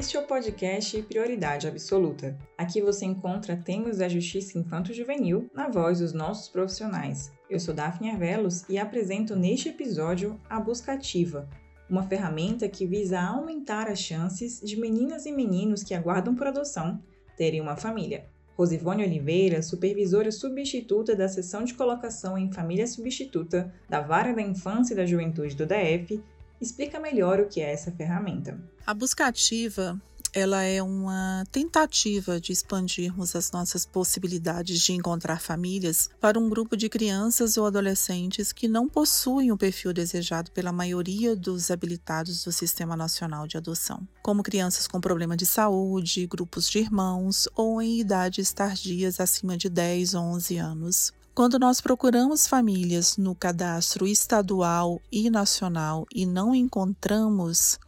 [0.00, 2.34] Este é o podcast Prioridade Absoluta.
[2.56, 7.30] Aqui você encontra temas da justiça infanto-juvenil na voz dos nossos profissionais.
[7.50, 11.50] Eu sou Daphne Arvelos e apresento neste episódio a Busca Ativa,
[11.86, 16.98] uma ferramenta que visa aumentar as chances de meninas e meninos que aguardam por adoção
[17.36, 18.24] terem uma família.
[18.56, 24.94] Rosivone Oliveira, supervisora substituta da seção de colocação em família substituta da Vara da Infância
[24.94, 26.22] e da Juventude do DF,
[26.60, 28.58] explica melhor o que é essa ferramenta.
[28.86, 30.00] A busca ativa
[30.32, 36.76] ela é uma tentativa de expandirmos as nossas possibilidades de encontrar famílias para um grupo
[36.76, 42.52] de crianças ou adolescentes que não possuem o perfil desejado pela maioria dos habilitados do
[42.52, 47.98] Sistema Nacional de Adoção, como crianças com problema de saúde, grupos de irmãos ou em
[47.98, 51.12] idades tardias acima de 10 ou 11 anos.
[51.32, 57.78] Quando nós procuramos famílias no cadastro estadual e nacional e não encontramos,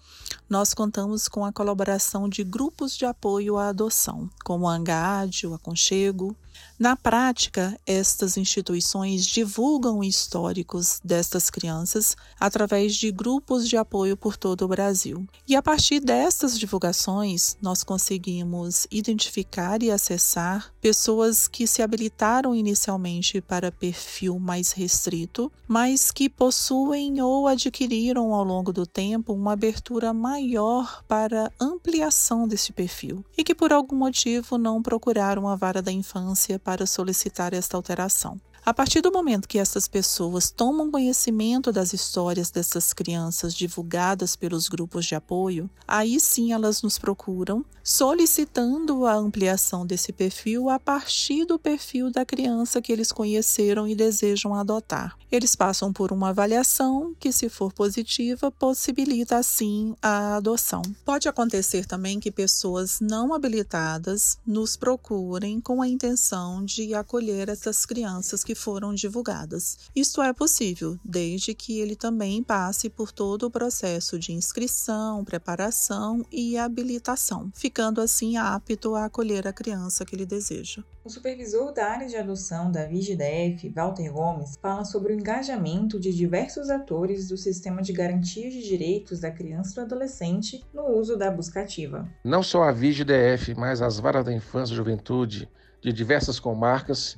[0.49, 5.55] nós contamos com a colaboração de grupos de apoio à adoção, como a Angad, o
[5.55, 6.37] Aconchego,
[6.79, 14.63] na prática, estas instituições divulgam históricos destas crianças através de grupos de apoio por todo
[14.63, 15.25] o Brasil.
[15.47, 23.41] E a partir destas divulgações, nós conseguimos identificar e acessar pessoas que se habilitaram inicialmente
[23.41, 30.02] para perfil mais restrito, mas que possuem ou adquiriram ao longo do tempo uma abertura
[30.11, 35.93] maior para ampliação desse perfil e que por algum motivo não procuraram a vara da
[35.93, 38.41] infância para solicitar esta alteração.
[38.65, 44.69] A partir do momento que essas pessoas tomam conhecimento das histórias dessas crianças divulgadas pelos
[44.69, 51.45] grupos de apoio, aí sim elas nos procuram solicitando a ampliação desse perfil a partir
[51.45, 55.17] do perfil da criança que eles conheceram e desejam adotar.
[55.31, 60.83] Eles passam por uma avaliação que, se for positiva, possibilita assim a adoção.
[61.05, 67.85] Pode acontecer também que pessoas não habilitadas nos procurem com a intenção de acolher essas
[67.85, 69.79] crianças que que foram divulgadas.
[69.97, 76.23] Isto é possível, desde que ele também passe por todo o processo de inscrição, preparação
[76.31, 80.85] e habilitação, ficando assim apto a acolher a criança que ele deseja.
[81.03, 86.13] O supervisor da área de adoção da VIGDF, Walter Gomes, fala sobre o engajamento de
[86.13, 91.17] diversos atores do sistema de garantia de direitos da criança e do adolescente no uso
[91.17, 92.07] da busca ativa.
[92.23, 95.49] Não só a VIGDF, mas as varas da infância e juventude
[95.81, 97.17] de diversas comarcas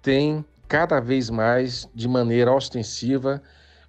[0.00, 3.42] têm cada vez mais, de maneira ostensiva,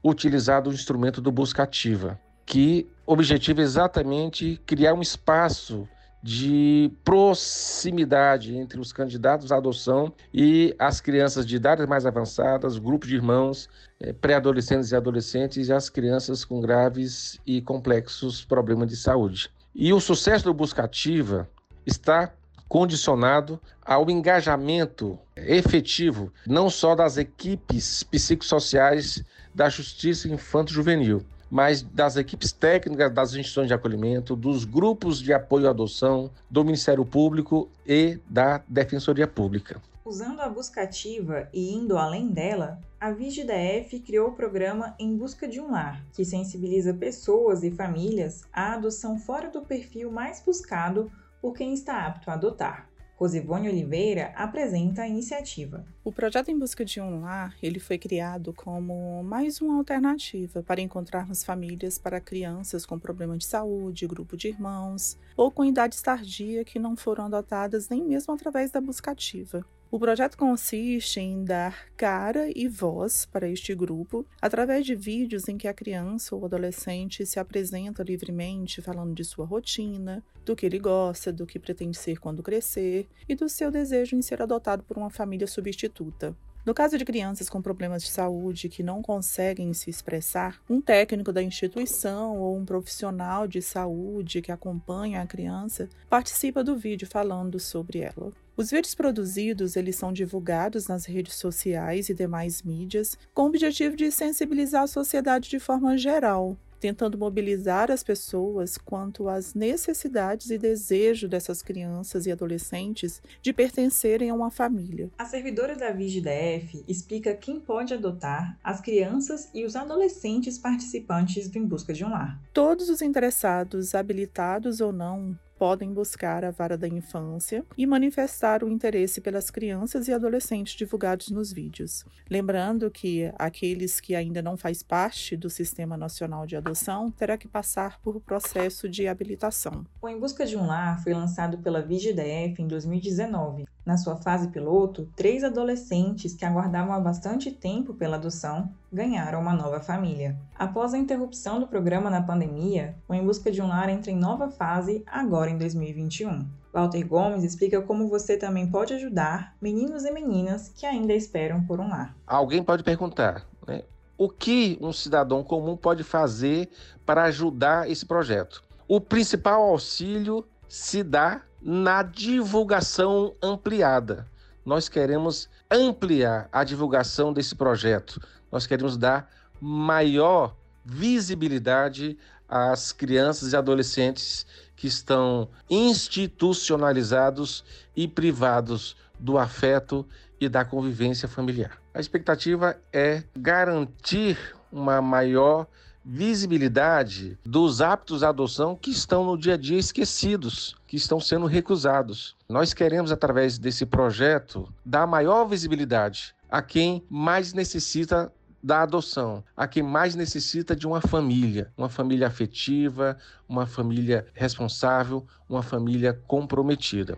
[0.03, 5.87] utilizado o instrumento do busca ativa, que objetiva exatamente criar um espaço
[6.21, 13.07] de proximidade entre os candidatos à adoção e as crianças de idades mais avançadas, grupos
[13.07, 18.97] de irmãos, eh, pré-adolescentes e adolescentes e as crianças com graves e complexos problemas de
[18.97, 19.49] saúde.
[19.73, 21.47] E o sucesso do Busca Ativa
[21.85, 22.33] está
[22.67, 29.23] condicionado ao engajamento efetivo, não só das equipes psicossociais
[29.53, 35.67] da Justiça Infanto-Juvenil, mas das equipes técnicas das instituições de acolhimento, dos grupos de apoio
[35.67, 39.81] à adoção, do Ministério Público e da Defensoria Pública.
[40.03, 45.47] Usando a busca ativa e indo além dela, a VIGDF criou o programa Em Busca
[45.47, 51.11] de um Lar, que sensibiliza pessoas e famílias à adoção fora do perfil mais buscado
[51.41, 52.89] por quem está apto a adotar.
[53.17, 55.83] Rosivone Oliveira apresenta a iniciativa.
[56.03, 60.81] O projeto Em Busca de um Lar ele foi criado como mais uma alternativa para
[60.81, 66.63] encontrarmos famílias para crianças com problema de saúde, grupo de irmãos ou com idades tardia
[66.63, 69.65] que não foram adotadas nem mesmo através da busca ativa.
[69.89, 75.57] O projeto consiste em dar cara e voz para este grupo através de vídeos em
[75.57, 80.77] que a criança ou adolescente se apresenta livremente falando de sua rotina, do que ele
[80.77, 84.97] gosta, do que pretende ser quando crescer e do seu desejo em ser adotado por
[84.97, 86.35] uma família substituta.
[86.67, 91.31] No caso de crianças com problemas de saúde que não conseguem se expressar, um técnico
[91.31, 97.57] da instituição ou um profissional de saúde que acompanha a criança participa do vídeo falando
[97.57, 98.33] sobre ela.
[98.57, 103.95] Os vídeos produzidos, eles são divulgados nas redes sociais e demais mídias com o objetivo
[103.95, 110.57] de sensibilizar a sociedade de forma geral, tentando mobilizar as pessoas quanto às necessidades e
[110.57, 115.09] desejo dessas crianças e adolescentes de pertencerem a uma família.
[115.17, 121.57] A servidora da VIGDF explica quem pode adotar as crianças e os adolescentes participantes do
[121.57, 122.39] Em Busca de um Lar.
[122.53, 128.69] Todos os interessados, habilitados ou não, podem buscar a vara da infância e manifestar o
[128.69, 132.05] interesse pelas crianças e adolescentes divulgados nos vídeos.
[132.29, 137.47] Lembrando que aqueles que ainda não faz parte do Sistema Nacional de Adoção terá que
[137.47, 139.85] passar por processo de habilitação.
[140.01, 143.65] O Em Busca de um Lar foi lançado pela VIGDF em 2019.
[143.87, 149.53] Na sua fase piloto, três adolescentes que aguardavam há bastante tempo pela adoção ganharam uma
[149.53, 150.37] nova família.
[150.59, 154.17] Após a interrupção do programa na pandemia, o Em Busca de um Lar entra em
[154.17, 156.45] nova fase agora em 2021.
[156.73, 161.79] Walter Gomes explica como você também pode ajudar meninos e meninas que ainda esperam por
[161.79, 162.13] um lar.
[162.27, 163.83] Alguém pode perguntar, né?
[164.17, 166.69] O que um cidadão comum pode fazer
[167.05, 168.61] para ajudar esse projeto?
[168.85, 174.25] O principal auxílio se dá na divulgação ampliada.
[174.65, 178.21] Nós queremos ampliar a divulgação desse projeto.
[178.49, 179.29] Nós queremos dar
[179.59, 180.55] maior
[180.85, 182.17] visibilidade
[182.47, 184.47] às crianças e adolescentes
[184.77, 190.07] que estão institucionalizados e privados do afeto
[190.39, 191.81] e da convivência familiar.
[191.93, 194.37] A expectativa é garantir
[194.71, 195.67] uma maior
[196.09, 201.45] visibilidade dos hábitos de adoção que estão no dia a dia esquecidos, que estão sendo
[201.45, 202.33] recusados.
[202.47, 208.31] Nós queremos, através desse projeto, dar maior visibilidade a quem mais necessita
[208.63, 213.17] da adoção, a quem mais necessita de uma família, uma família afetiva,
[213.47, 217.17] uma família responsável, uma família comprometida.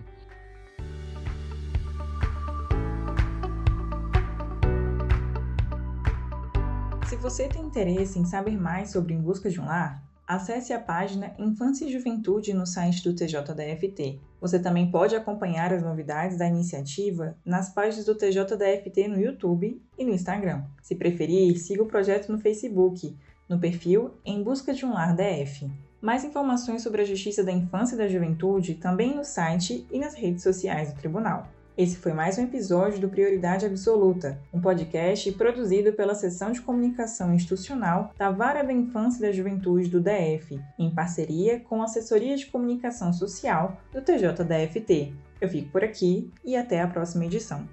[7.19, 11.33] Você tem interesse em saber mais sobre Em Busca de um Lar, acesse a página
[11.38, 14.21] Infância e Juventude no site do TJDFT.
[14.39, 20.06] Você também pode acompanhar as novidades da iniciativa nas páginas do TJDFT no YouTube e
[20.06, 20.63] no Instagram.
[20.81, 23.13] Se preferir, siga o projeto no Facebook,
[23.50, 25.69] no perfil Em Busca de um Lar DF.
[26.01, 30.13] Mais informações sobre a Justiça da Infância e da Juventude também no site e nas
[30.13, 31.48] redes sociais do Tribunal.
[31.79, 37.33] Esse foi mais um episódio do Prioridade Absoluta, um podcast produzido pela Seção de Comunicação
[37.33, 42.35] Institucional da Vara da Infância e da Juventude do DF, em parceria com a Assessoria
[42.35, 45.13] de Comunicação Social do TJDFT.
[45.39, 47.65] Eu fico por aqui e até a próxima edição.